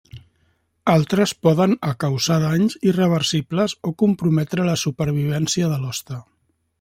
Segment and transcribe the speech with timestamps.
[0.93, 6.19] Altres poden a causar danys irreversibles o comprometre la supervivència de l'hoste.